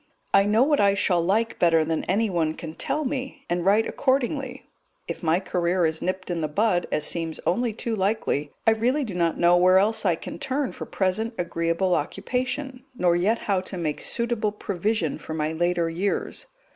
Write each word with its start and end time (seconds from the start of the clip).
I 0.33 0.45
know 0.45 0.63
what 0.63 0.79
I 0.79 0.95
shall 0.95 1.23
like 1.23 1.59
better 1.59 1.85
than 1.85 2.03
anyone 2.05 2.55
can 2.55 2.73
tell 2.73 3.05
me, 3.05 3.45
and 3.51 3.63
write 3.63 3.85
accordingly; 3.85 4.63
if 5.07 5.21
my 5.21 5.39
career 5.39 5.85
is 5.85 6.01
nipped 6.01 6.31
in 6.31 6.41
the 6.41 6.47
bud, 6.47 6.87
as 6.91 7.05
seems 7.05 7.39
only 7.45 7.71
too 7.71 7.95
likely, 7.95 8.51
I 8.65 8.71
really 8.71 9.03
do 9.03 9.13
not 9.13 9.37
know 9.37 9.55
where 9.57 9.77
else 9.77 10.03
I 10.03 10.15
can 10.15 10.39
turn 10.39 10.71
for 10.71 10.87
present 10.87 11.35
agreeable 11.37 11.93
occupation, 11.93 12.83
nor 12.95 13.15
yet 13.15 13.37
how 13.45 13.61
to 13.61 13.77
make 13.77 14.01
suitable 14.01 14.51
provision 14.51 15.19
for 15.19 15.35
my 15.35 15.51
later 15.53 15.87
years. 15.87 16.47